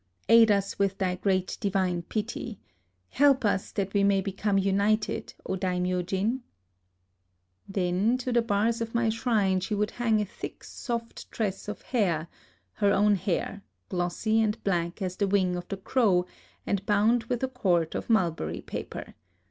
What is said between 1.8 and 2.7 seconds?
pity!—